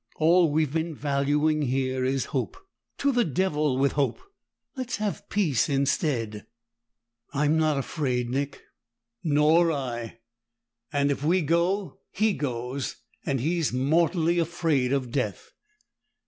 [0.15, 2.57] "All we've been valuing here is hope.
[2.97, 4.19] To the devil with hope!
[4.75, 6.47] Let's have peace instead!"
[7.35, 8.63] "I'm not afraid, Nick."
[9.23, 10.17] "Nor I.
[10.91, 12.95] And if we go, he goes,
[13.27, 15.51] and he's mortally afraid of death!"